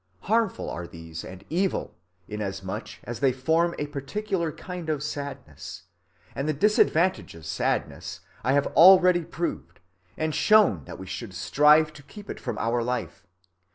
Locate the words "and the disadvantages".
6.33-7.39